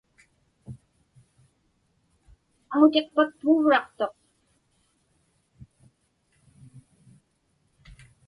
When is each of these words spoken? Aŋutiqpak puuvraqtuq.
Aŋutiqpak 2.73 3.29
puuvraqtuq. 3.39 4.13